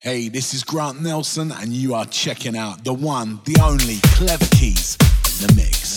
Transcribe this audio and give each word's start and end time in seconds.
Hey, 0.00 0.28
this 0.28 0.54
is 0.54 0.62
Grant 0.62 1.02
Nelson, 1.02 1.50
and 1.50 1.72
you 1.72 1.92
are 1.92 2.04
checking 2.04 2.56
out 2.56 2.84
the 2.84 2.94
one, 2.94 3.40
the 3.46 3.60
only 3.60 3.96
KlevaKeys 4.14 4.94
in 5.42 5.48
the 5.48 5.54
mix. 5.56 5.96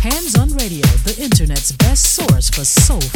Handz 0.00 0.38
On 0.38 0.48
Radio, 0.56 0.86
the 1.04 1.22
internet's 1.22 1.72
best 1.72 2.14
source 2.14 2.48
for 2.48 2.64
soulful 2.64 3.15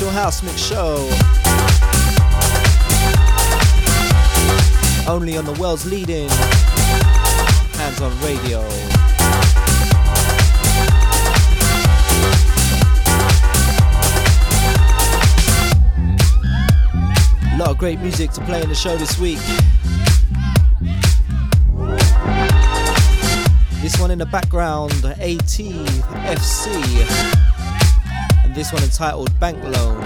Essential 0.00 0.18
House 0.18 0.42
Mix 0.42 0.58
Show. 0.58 0.96
Only 5.06 5.36
on 5.36 5.44
the 5.44 5.52
world's 5.60 5.84
leading 5.84 6.26
Handz 7.76 8.00
On 8.00 8.10
Radio. 8.22 8.60
A 17.52 17.56
lot 17.58 17.68
of 17.68 17.76
great 17.76 18.00
music 18.00 18.30
to 18.30 18.40
play 18.46 18.62
in 18.62 18.70
the 18.70 18.74
show 18.74 18.96
this 18.96 19.18
week. 19.18 19.38
This 23.82 24.00
one 24.00 24.10
in 24.10 24.18
the 24.18 24.24
background, 24.24 24.92
ATFC. 25.02 25.50
And 28.50 28.56
this 28.56 28.72
one 28.72 28.82
entitled 28.82 29.38
Bank 29.38 29.62
Loan. 29.62 30.00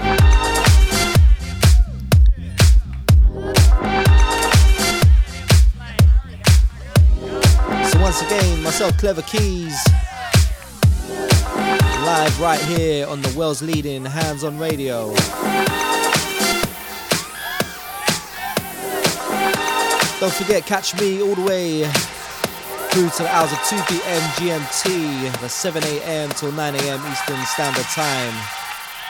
So 7.89 7.99
once 7.99 8.21
again, 8.21 8.61
myself, 8.61 8.93
KlevaKeys, 8.97 9.75
live 12.05 12.39
right 12.39 12.61
here 12.61 13.07
on 13.07 13.23
the 13.23 13.33
world's 13.35 13.63
leading 13.63 14.05
Handz 14.05 14.43
On 14.43 14.59
Radio. 14.59 15.07
Don't 20.19 20.33
forget, 20.33 20.67
catch 20.67 20.93
me 21.01 21.19
all 21.23 21.33
the 21.33 21.41
way 21.41 21.91
through 22.95 23.09
to 23.09 23.23
the 23.23 23.35
hours 23.35 23.51
of 23.51 23.59
2 23.65 23.75
p.m. 23.89 24.21
GMT, 24.39 25.41
the 25.41 25.49
7 25.49 25.83
a.m. 25.83 26.29
till 26.29 26.53
9 26.53 26.75
a.m. 26.75 27.11
Eastern 27.11 27.45
Standard 27.45 27.83
Time. 27.87 28.33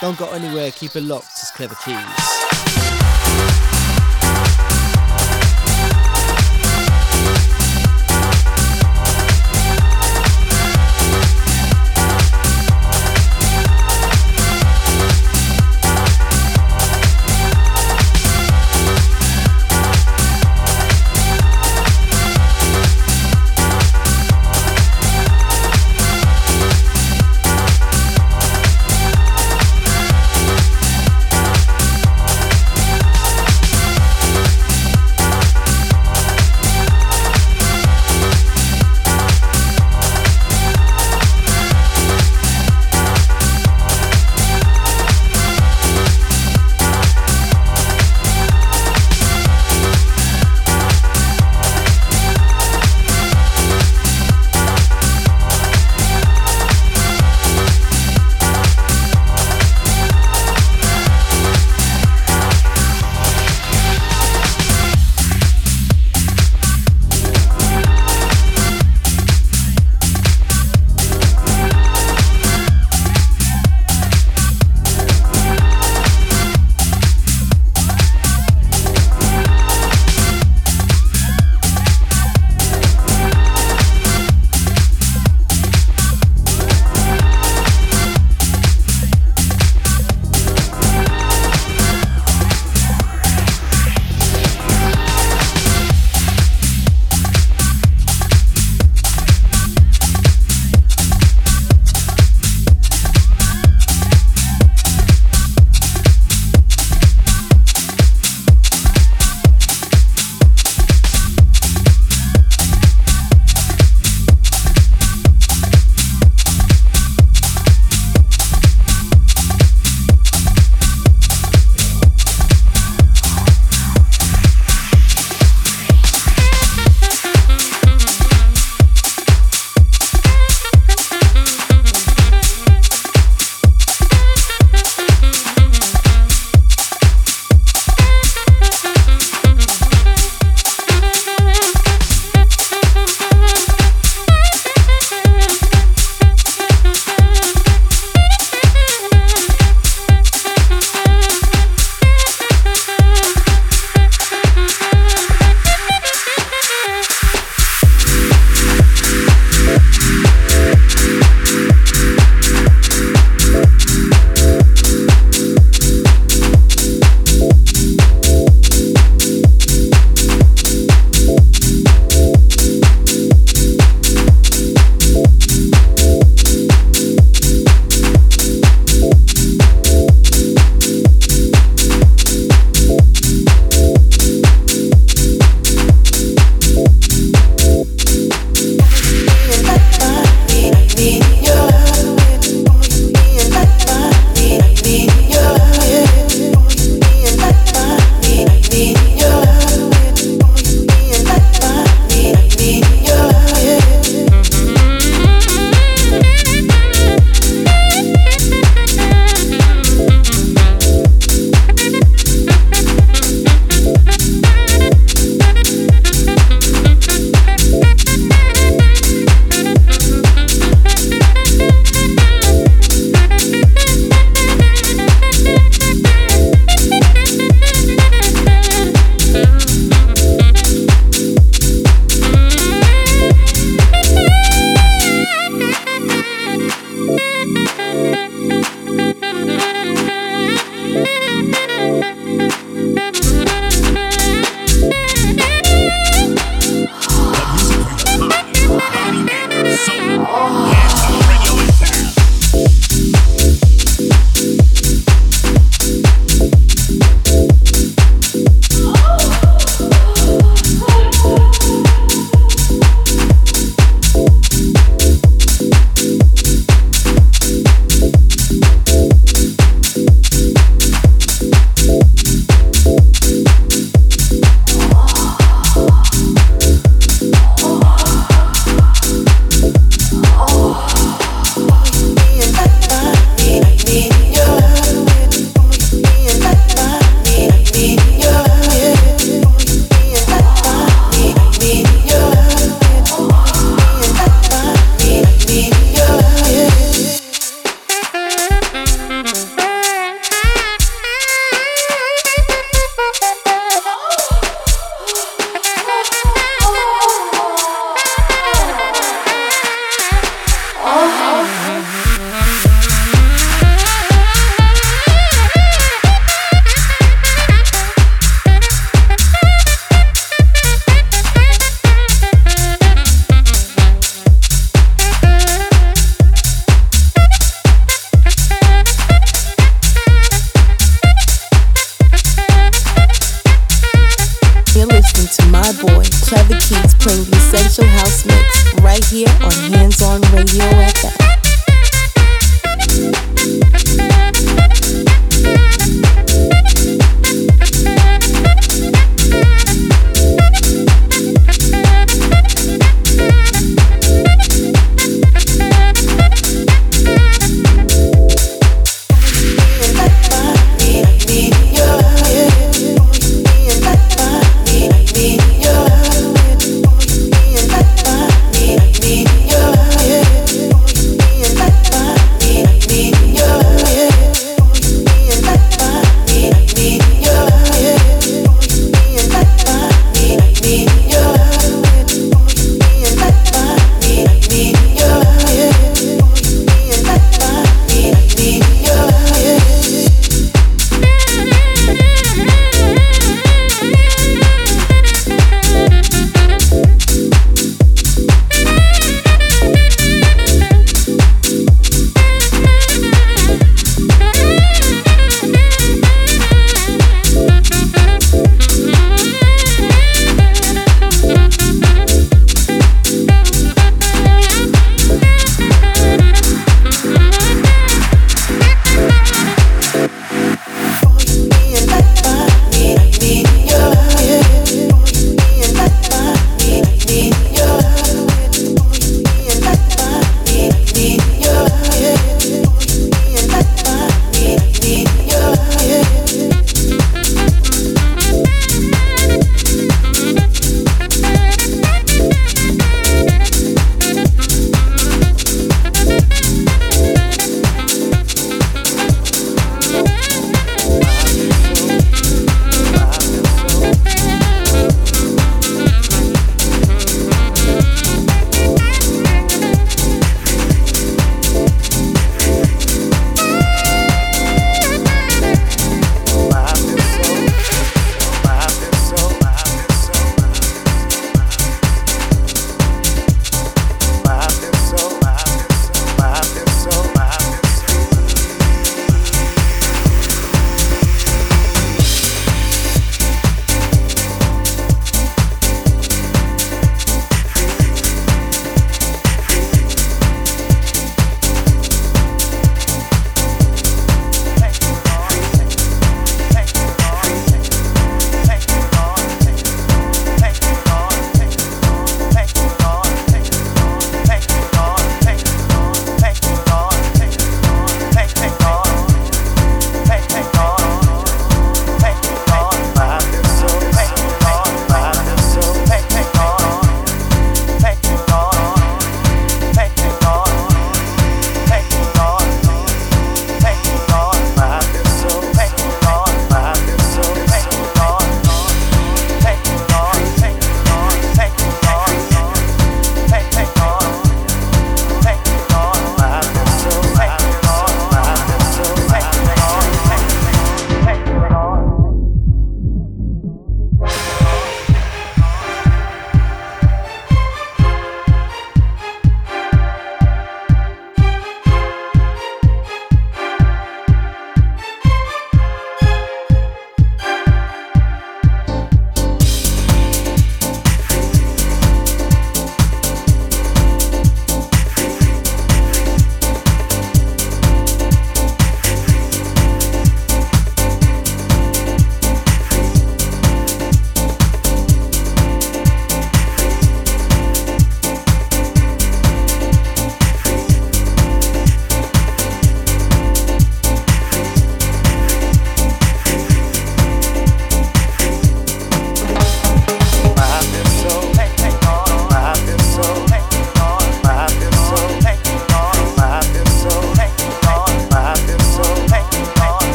Don't 0.00 0.16
go 0.18 0.30
anywhere, 0.30 0.70
keep 0.70 0.96
it 0.96 1.02
locked. 1.02 1.26
It's 1.32 1.50
Clever 1.50 1.74
Keys. 1.84 2.33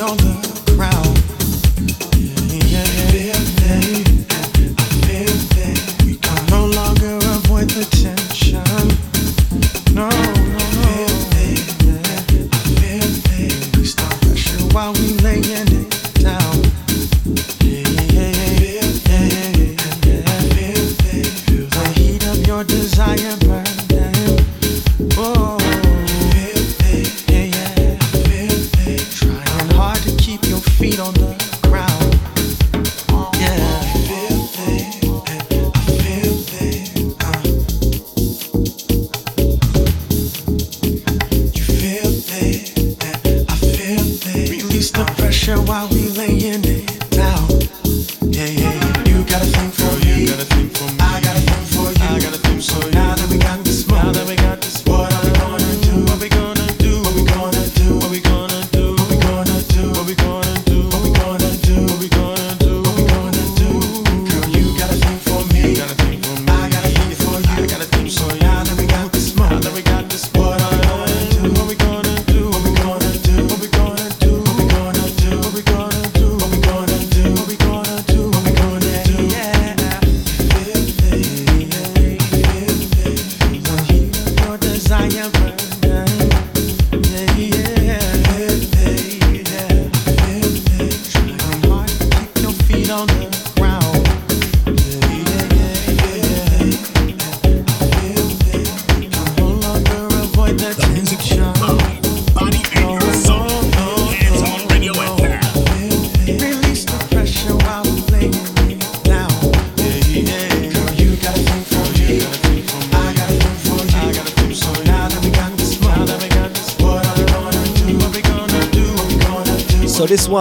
on 0.00 0.16
the. 0.18 0.57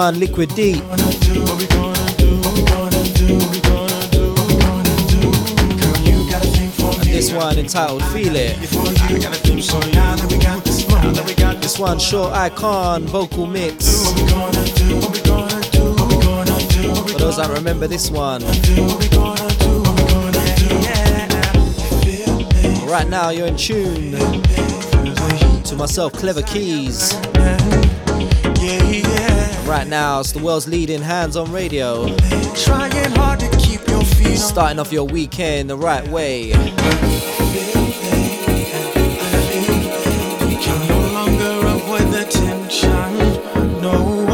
Don 0.07 0.15
Liquideep. 0.21 0.81
This 7.03 7.33
one 7.33 7.57
entitled 7.57 8.05
Feel 8.13 8.37
It. 8.37 8.55
This 11.61 11.77
one, 11.77 11.99
Shur-i-Kan, 11.99 13.03
vocal 13.07 13.47
mix. 13.47 14.09
For 17.11 17.19
those 17.19 17.35
that 17.35 17.49
remember 17.53 17.87
this 17.87 18.09
one. 18.09 18.41
Right 22.89 23.09
now, 23.09 23.31
you're 23.31 23.47
in 23.47 23.57
tune 23.57 24.11
to 25.63 25.75
myself, 25.75 26.13
KlevaKeys. 26.13 27.96
Yeah, 28.59 28.83
yeah. 28.83 29.69
Right 29.69 29.87
now, 29.87 30.19
it's 30.19 30.31
the 30.31 30.39
world's 30.39 30.67
leading 30.67 31.01
Handz 31.01 31.35
On 31.35 31.51
Radio. 31.51 32.07
Trying 32.55 33.11
hard 33.11 33.39
to 33.41 33.49
keep 33.57 33.87
your 33.87 34.03
feet 34.03 34.37
Starting 34.37 34.79
off 34.79 34.91
your 34.91 35.03
weekend 35.03 35.69
the 35.69 35.77
right 35.77 36.07
way. 36.07 36.53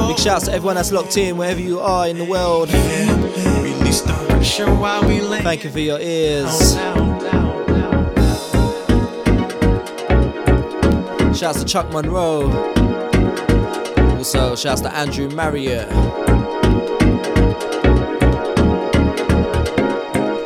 Big 0.07 0.19
shouts 0.19 0.45
to 0.45 0.53
everyone 0.53 0.75
that's 0.75 0.91
locked 0.91 1.17
in, 1.17 1.37
wherever 1.37 1.59
you 1.59 1.79
are 1.79 2.07
in 2.07 2.17
the 2.17 2.25
world. 2.25 2.69
Thank 5.43 5.63
you 5.63 5.69
for 5.69 5.79
your 5.79 5.99
ears. 5.99 6.73
Shouts 11.37 11.59
to 11.59 11.65
Chuck 11.65 11.91
Monroe 11.91 12.72
well. 14.53 14.57
Shouts 14.57 14.81
to 14.81 14.93
Andrew 14.93 15.29
Marriott. 15.29 15.89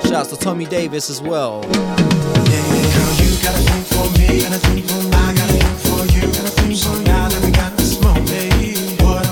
Shouts 0.08 0.30
to 0.30 0.38
Tommy 0.38 0.66
Davis 0.66 1.10
as 1.10 1.22
well. 1.22 1.62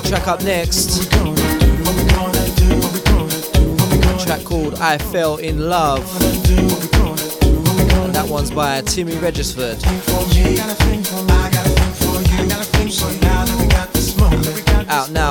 Track 0.04 0.28
up 0.28 0.44
next. 0.44 1.10
Track 4.26 4.44
called 4.44 4.76
I 4.76 4.98
Fell 4.98 5.38
in 5.38 5.70
Love. 5.70 6.04
And 8.04 8.14
that 8.14 8.28
one's 8.28 8.52
by 8.52 8.82
Timmy 8.82 9.18
Regisford. 9.20 9.78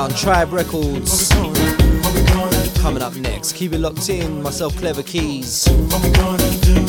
down, 0.09 0.17
Tribe 0.17 0.53
Records. 0.53 1.29
Coming 2.79 3.01
up 3.01 3.15
next, 3.15 3.53
keep 3.53 3.73
it 3.73 3.79
locked 3.79 4.09
in. 4.09 4.41
Myself, 4.41 4.75
Clever 4.77 5.03
Keys. 5.03 5.65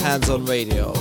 Handz 0.03 0.29
On 0.29 0.45
Radio. 0.45 0.93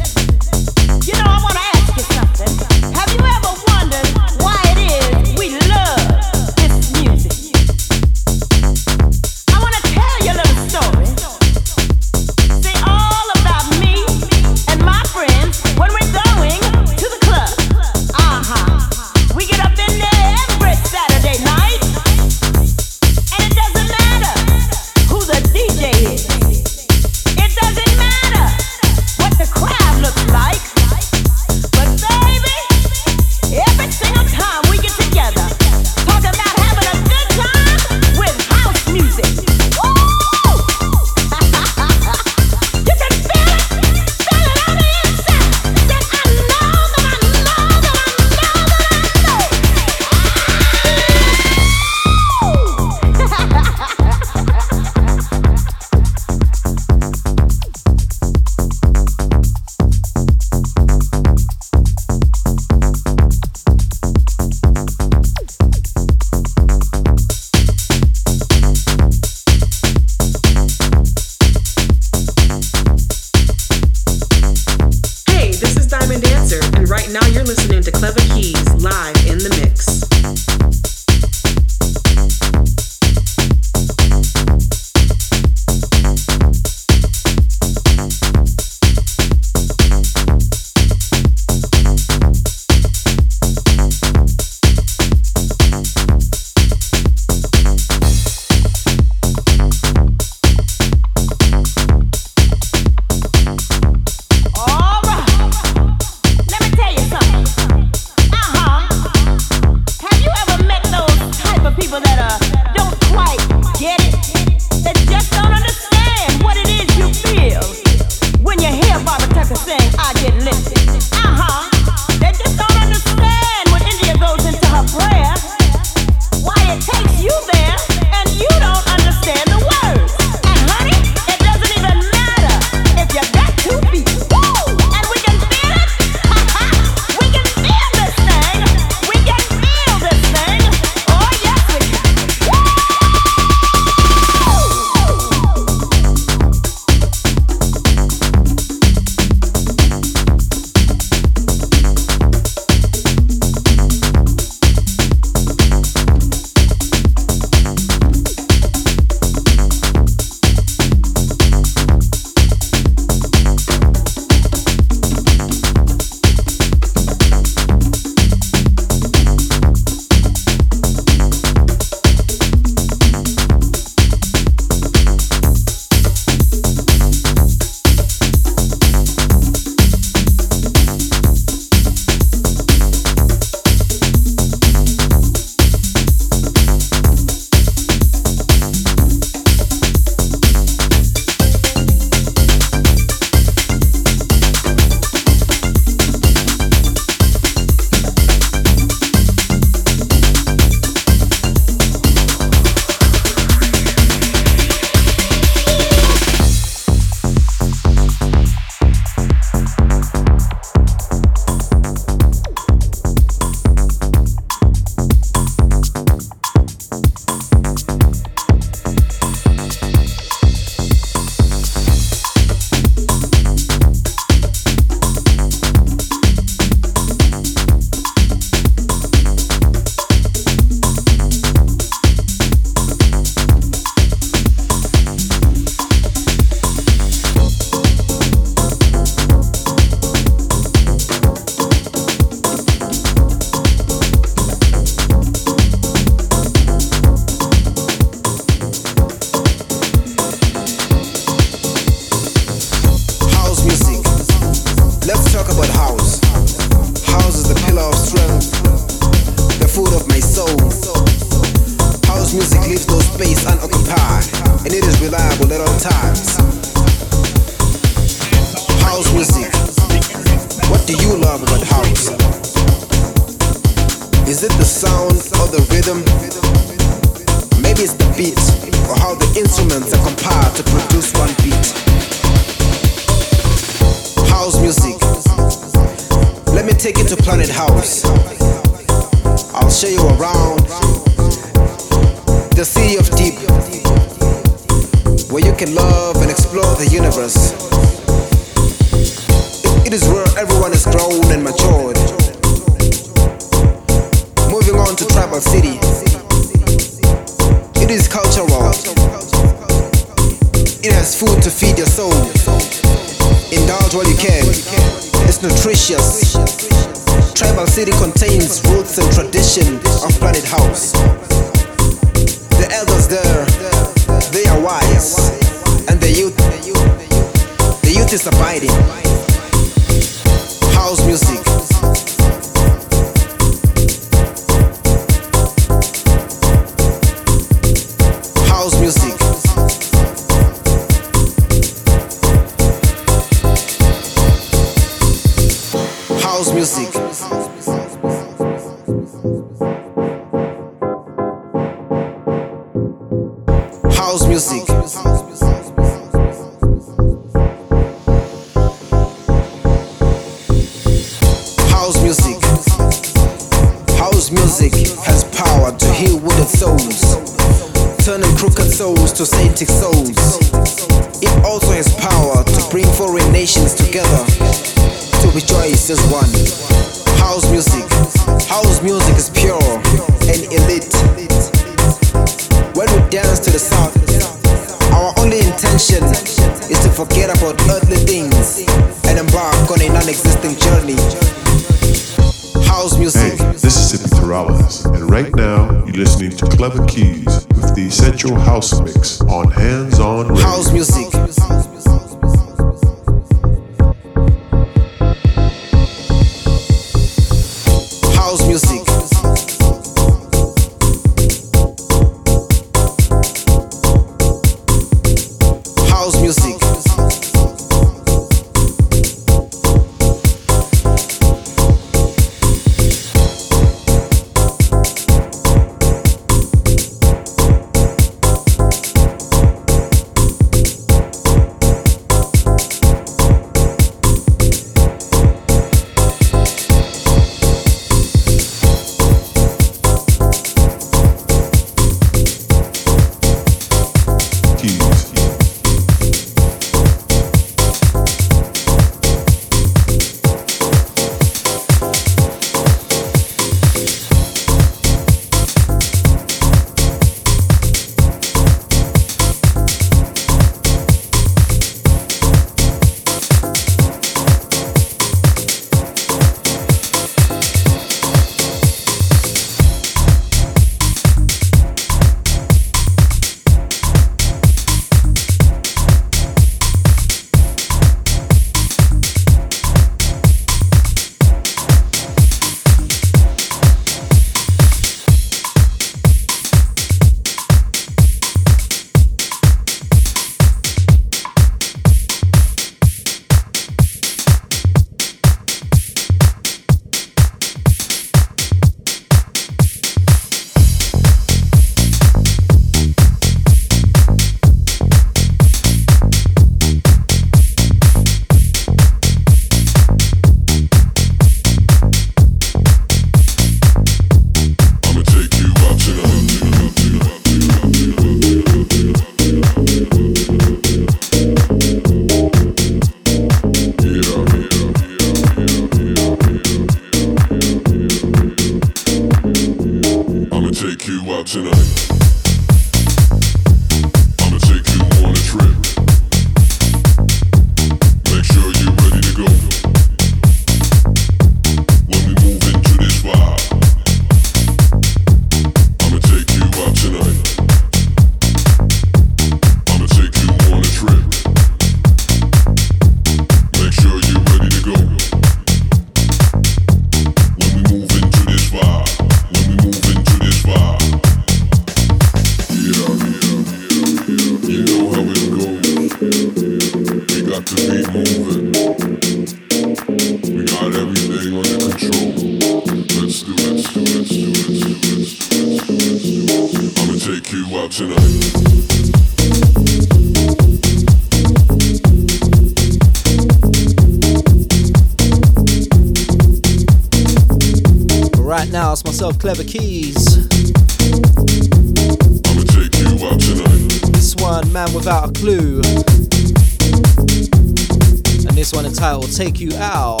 Take 599.22 599.38
You 599.38 599.54
Out. 599.54 600.00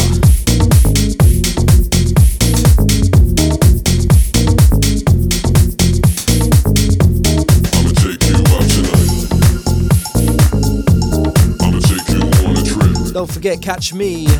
Don't 13.12 13.30
forget, 13.30 13.62
catch 13.62 13.94
me 13.94 14.26
all 14.26 14.32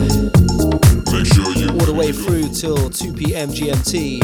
the 1.87 1.95
way 1.97 2.11
through 2.11 2.49
till 2.49 2.91
2 2.91 3.13
p.m. 3.13 3.51
GMT. 3.51 4.19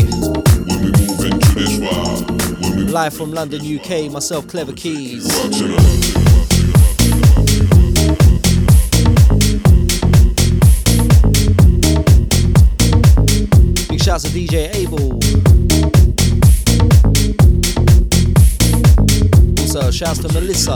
Live 2.91 3.15
from 3.15 3.31
London, 3.31 3.61
UK, 3.61 4.11
myself, 4.11 4.49
KlevaKeys. 4.49 6.28
DJ 14.49 14.75
Abel. 14.77 15.13
Also, 19.61 19.91
shouts 19.91 20.21
to 20.21 20.33
Melissa. 20.33 20.73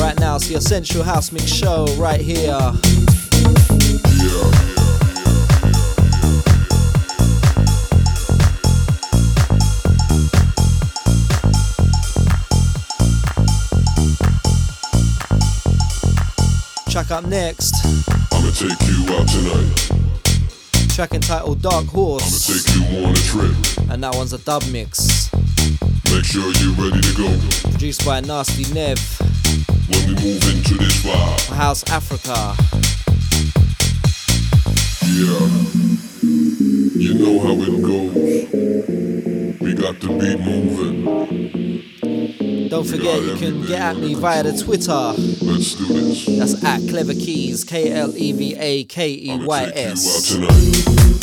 Right 0.00 0.18
now, 0.18 0.34
it's 0.34 0.48
the 0.48 0.54
Essential 0.56 1.04
House 1.04 1.30
Mix 1.30 1.44
Show 1.44 1.86
right 1.96 2.20
here. 2.20 2.72
Track 17.08 17.24
up 17.24 17.30
next. 17.30 17.74
I'ma 18.34 18.50
take 18.50 18.78
you 18.86 19.16
out 19.16 19.26
tonight. 19.26 19.90
Track 20.90 21.14
entitled 21.14 21.62
Dark 21.62 21.86
Horse. 21.86 22.50
I'ma 22.50 22.58
take 22.58 22.74
you 22.76 23.06
on 23.06 23.12
a 23.12 23.16
trip. 23.16 23.90
And 23.90 24.04
that 24.04 24.14
one's 24.14 24.34
a 24.34 24.38
dub 24.38 24.62
mix. 24.70 25.32
Make 26.12 26.26
sure 26.26 26.52
you're 26.60 26.74
ready 26.74 27.00
to 27.00 27.14
go. 27.16 27.70
Produced 27.70 28.04
by 28.04 28.20
Nastee 28.20 28.74
Nev 28.74 28.98
when 29.88 30.06
we 30.06 30.14
move 30.22 30.54
into 30.54 30.74
this 30.74 31.02
vibe. 31.02 31.48
House 31.54 31.82
Africa. 31.90 32.54
Yeah, 35.08 35.48
you 36.94 37.14
know 37.14 37.40
how 37.40 37.54
it 37.56 37.80
goes. 37.80 39.60
We 39.60 39.72
got 39.72 39.98
the 40.00 40.08
beat 40.08 40.40
moving. 40.44 41.67
Don't 42.68 42.84
forget, 42.84 43.22
you 43.22 43.34
can 43.36 43.62
get 43.62 43.80
at 43.80 43.96
me 43.96 44.14
via 44.14 44.42
the 44.42 44.52
Twitter. 44.52 44.92
Let's 44.92 45.74
do 45.74 45.86
this. 45.86 46.26
That's 46.26 46.64
at 46.64 46.80
KlevaKeys, 46.82 47.66
K 47.66 47.92
L 47.92 48.14
E 48.14 48.32
V 48.32 48.54
A 48.56 48.84
K 48.84 49.10
E 49.10 49.38
Y 49.42 49.72
S. 49.74 51.17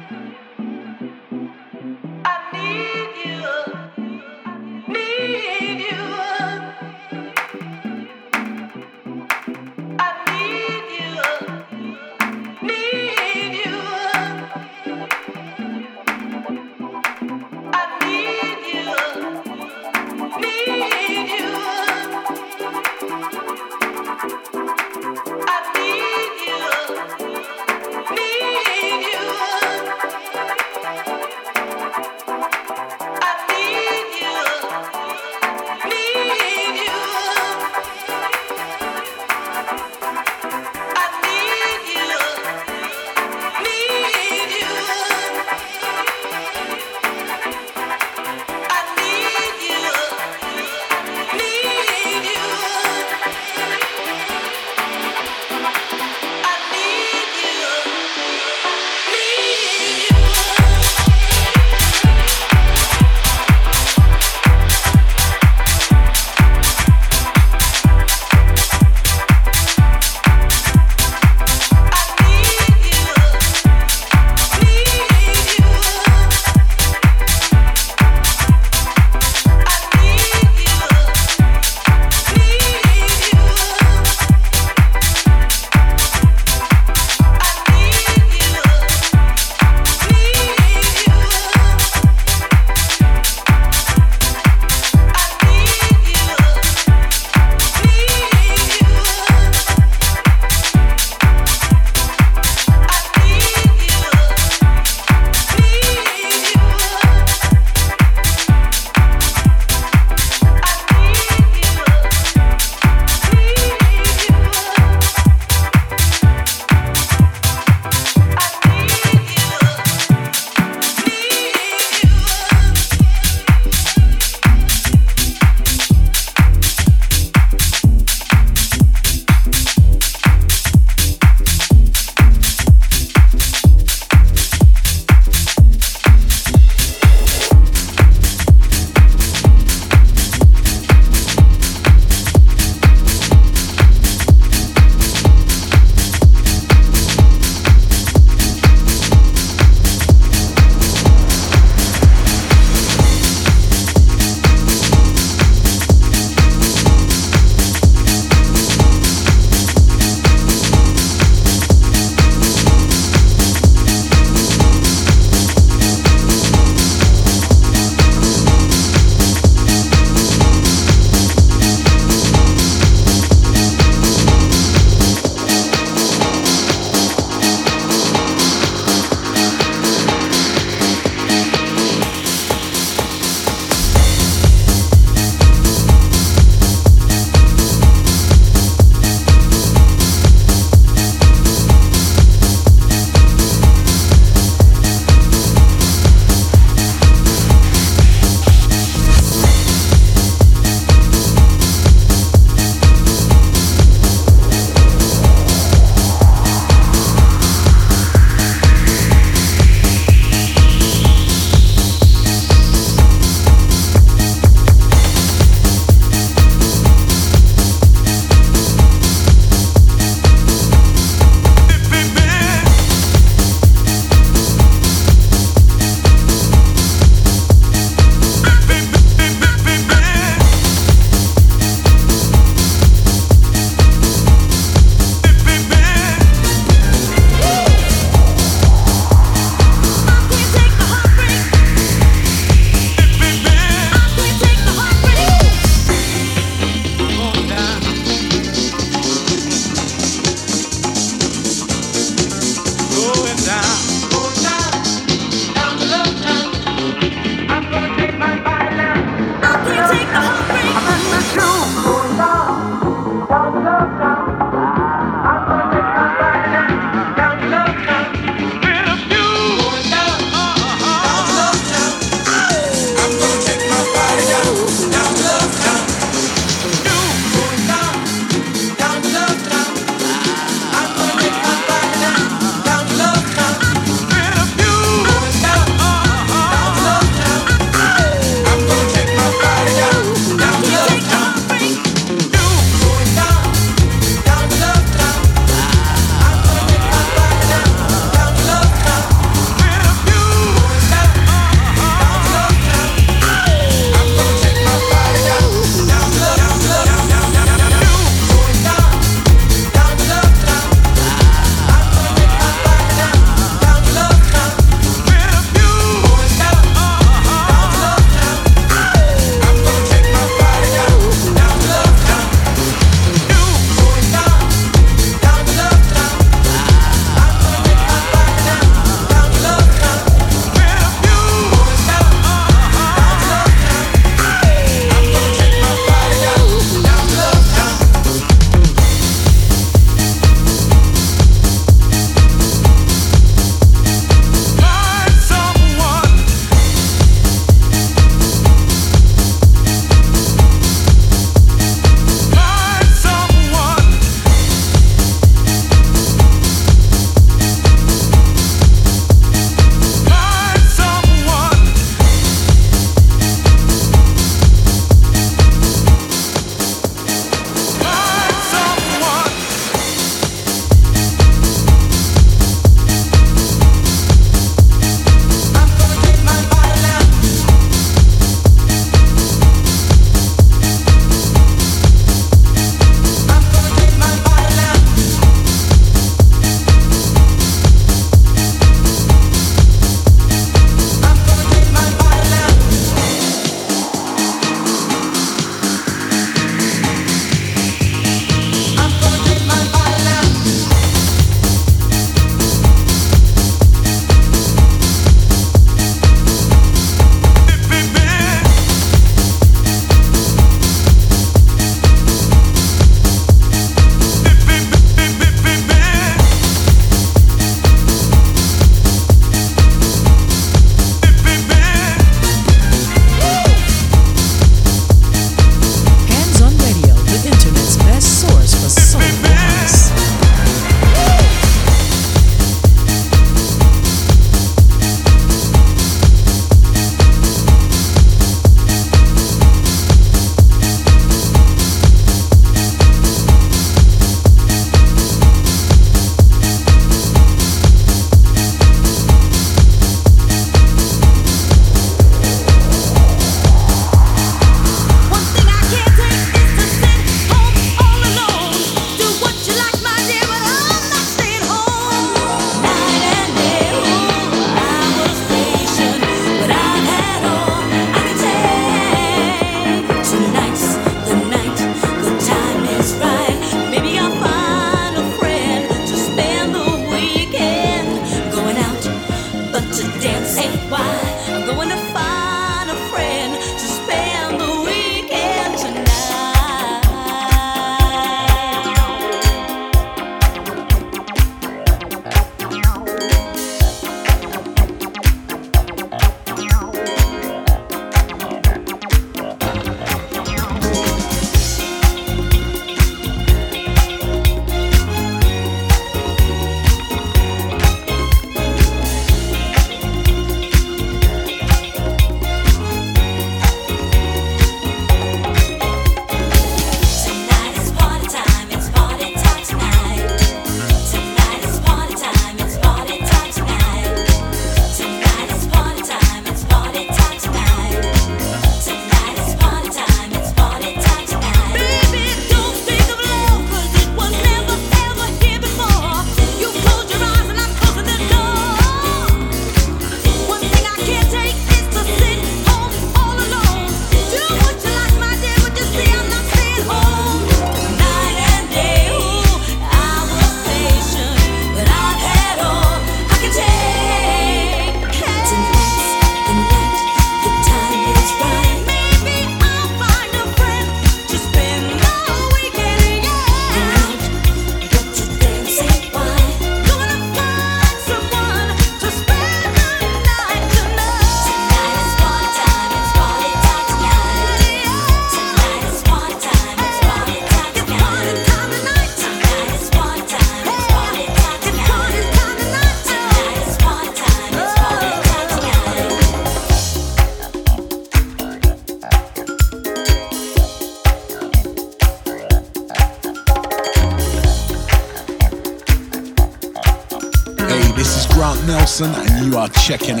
checking 599.61 600.00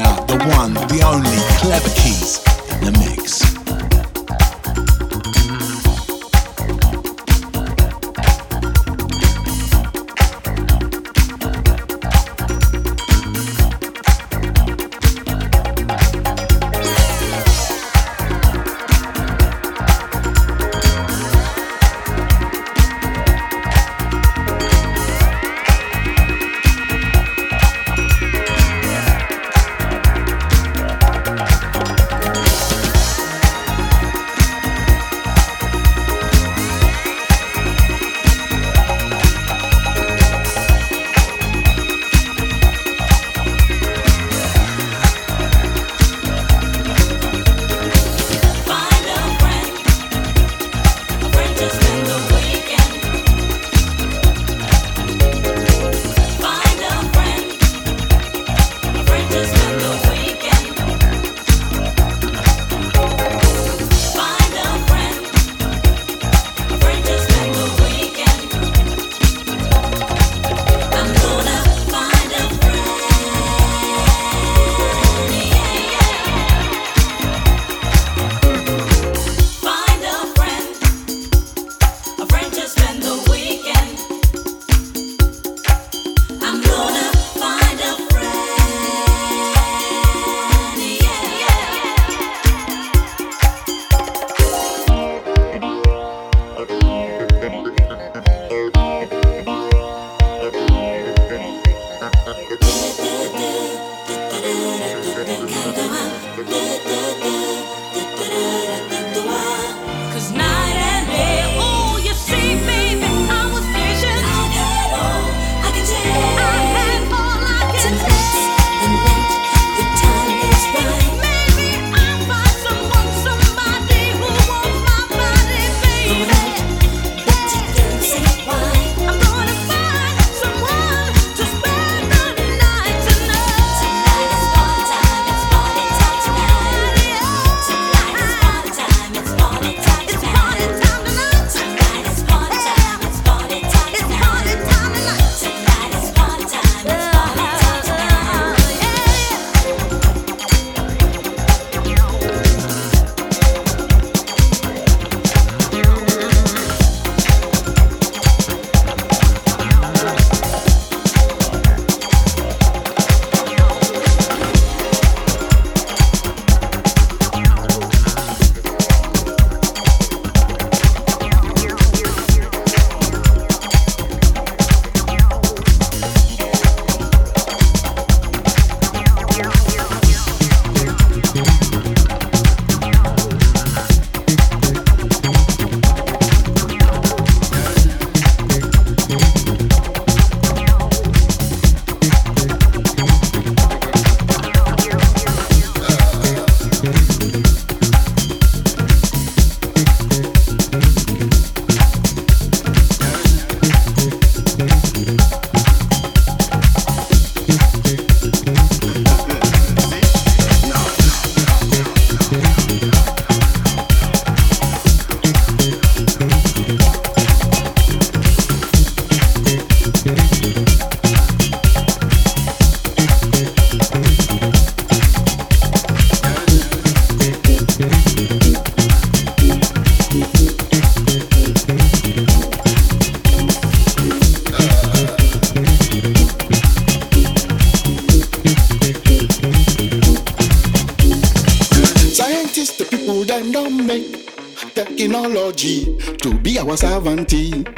Savanti. 246.81 247.70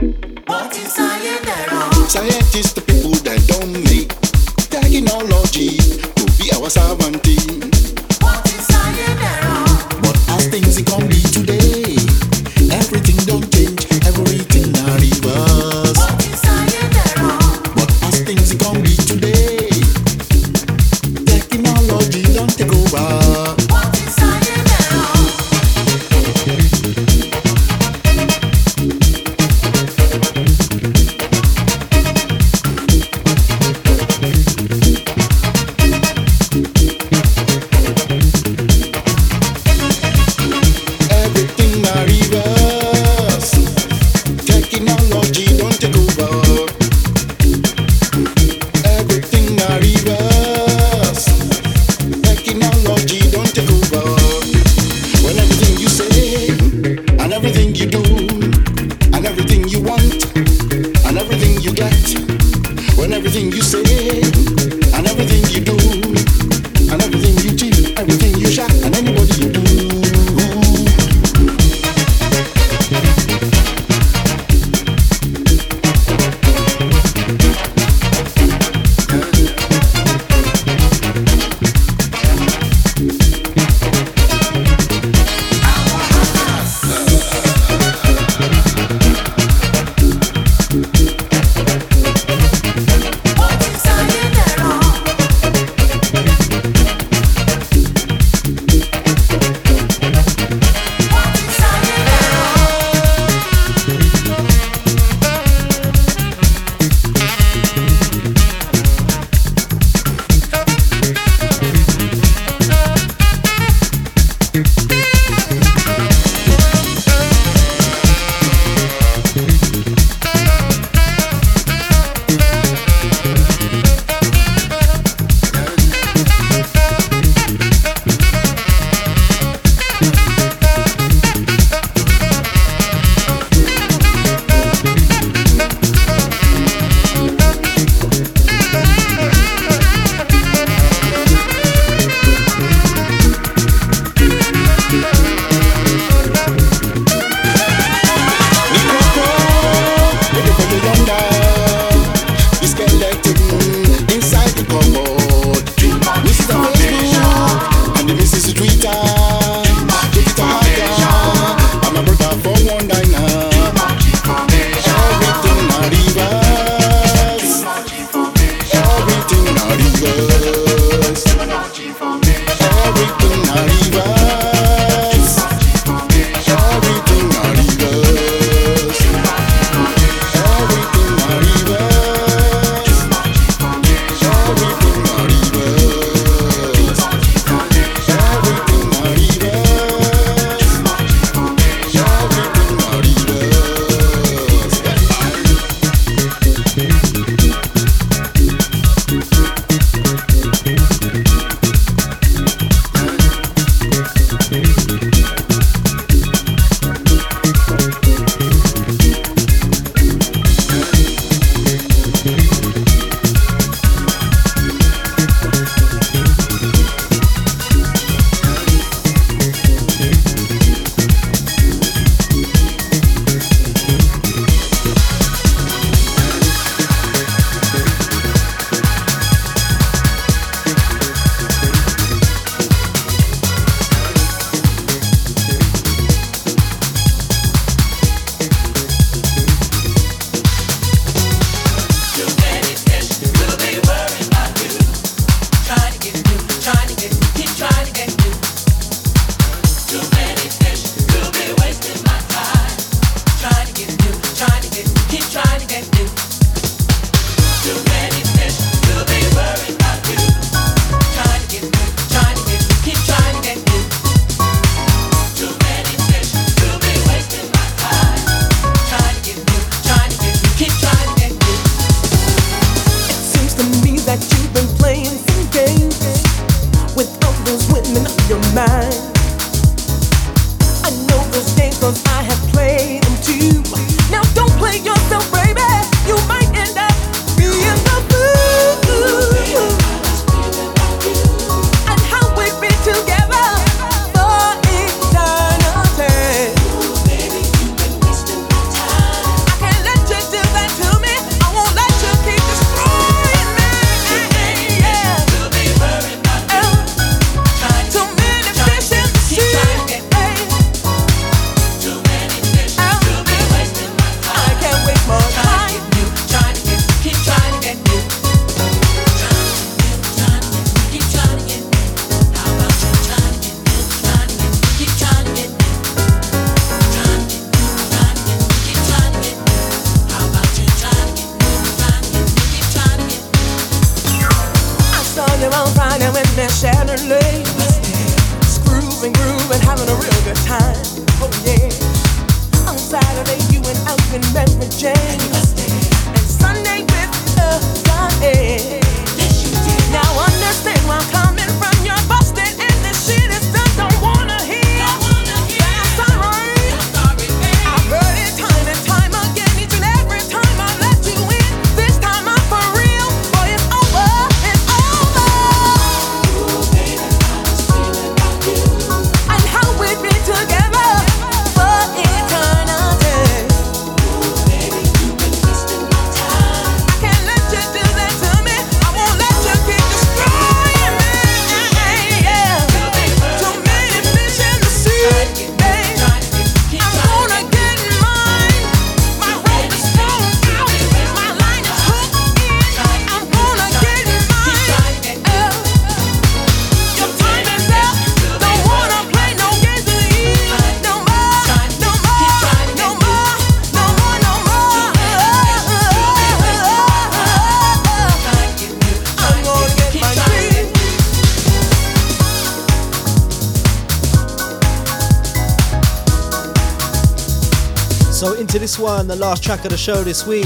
One, 419.04 419.10
the 419.10 419.16
last 419.18 419.44
track 419.44 419.66
of 419.66 419.72
the 419.72 419.78
show 419.78 420.02
this 420.02 420.26
week. 420.26 420.46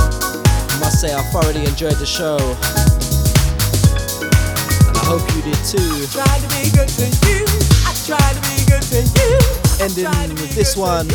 I 0.00 0.78
must 0.80 0.98
say, 0.98 1.14
I 1.14 1.20
thoroughly 1.24 1.66
enjoyed 1.66 1.96
the 1.96 2.06
show. 2.06 2.38
And 4.88 4.96
I 4.96 5.04
hope 5.04 5.20
you 5.36 5.42
did 5.42 5.60
too. 5.68 6.06
Try 6.08 6.24
to 6.24 6.48
be 6.48 6.70
good 6.72 6.88
to 6.88 7.04
you. 7.28 7.44
I 7.84 7.92
try 8.08 8.16
to 8.16 8.40
be 8.48 8.64
good 8.64 8.80
to 8.88 9.04
you. 9.04 9.36
Ending 9.84 10.40
with 10.40 10.54
this 10.54 10.74
one 10.74 11.06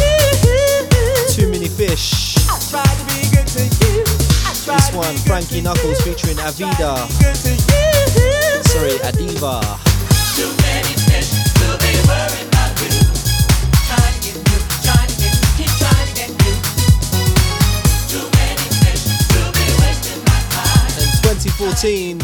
Too 1.33 1.49
Many 1.49 1.67
Fish. 1.67 2.35
This 4.65 4.93
one, 4.93 5.17
Frankie 5.25 5.61
Knuckles 5.61 5.99
featuring 6.01 6.37
Avida. 6.37 7.09
Sorry, 8.67 8.99
Adeva. 9.01 9.63
2014 21.75 22.21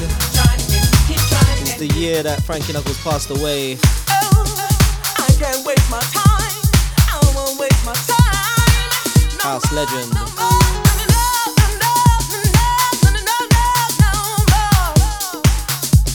is 1.63 1.75
the 1.75 1.87
year 1.99 2.23
that 2.23 2.41
Frankie 2.43 2.71
Knuckles 2.71 2.97
passed 3.03 3.29
away. 3.29 3.75
House 9.41 9.73
legend. 9.73 10.13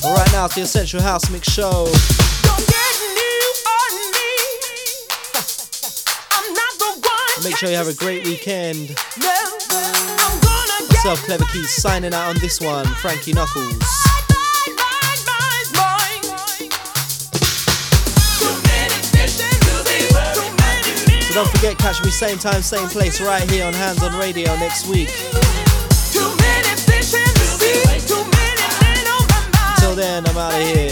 Right 0.03 0.33
now, 0.33 0.47
it's 0.47 0.55
the 0.55 0.63
Essential 0.63 1.03
House 1.03 1.31
Mix 1.31 1.53
Show. 1.53 1.85
Make 7.45 7.57
sure 7.57 7.69
you 7.69 7.77
have 7.77 7.89
a 7.89 7.95
great 7.95 8.25
weekend. 8.25 8.97
Myself, 11.09 11.24
Clever 11.24 11.44
Keys, 11.55 11.70
signing 11.70 12.12
out 12.12 12.28
on 12.28 12.36
this 12.39 12.60
one, 12.60 12.85
Frankie 12.85 13.32
Knuckles. 13.32 13.72
So 21.22 21.32
don't 21.32 21.48
forget, 21.48 21.78
catch 21.78 22.05
me 22.05 22.10
same 22.10 22.36
time, 22.36 22.60
same 22.60 22.90
place, 22.90 23.22
right 23.22 23.51
here 23.51 23.64
on 23.64 23.72
Handz 23.72 24.02
On 24.02 24.18
Radio 24.18 24.55
next 24.56 24.86
week. 24.86 25.09
Until 29.70 29.94
then, 29.97 30.26
I'm 30.26 30.36
out 30.36 30.52
of 30.52 30.60
here. 30.60 30.88